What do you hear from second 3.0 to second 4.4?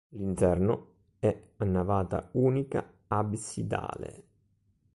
absidale.